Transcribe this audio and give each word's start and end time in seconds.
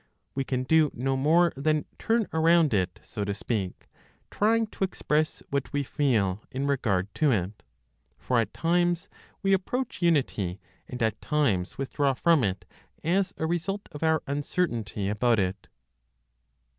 We 0.33 0.43
can 0.43 0.63
do 0.63 0.89
no 0.95 1.15
more 1.15 1.53
than 1.55 1.85
turn 1.99 2.27
around 2.33 2.73
it, 2.73 2.99
so 3.03 3.23
to 3.23 3.35
speak, 3.35 3.87
trying 4.31 4.65
to 4.65 4.83
express 4.83 5.43
what 5.51 5.71
we 5.71 5.83
feel 5.83 6.41
(in 6.49 6.65
regard 6.65 7.13
to 7.13 7.31
it); 7.31 7.61
for 8.17 8.39
at 8.39 8.51
times 8.51 9.09
we 9.43 9.53
approach 9.53 10.01
Unity, 10.01 10.59
and 10.87 11.03
at 11.03 11.21
times 11.21 11.77
withdraw 11.77 12.15
from 12.15 12.43
it 12.43 12.65
as 13.03 13.31
a 13.37 13.45
result 13.45 13.87
of 13.91 14.01
our 14.01 14.23
uncertainty 14.25 15.07
about 15.07 15.37
it. 15.37 15.67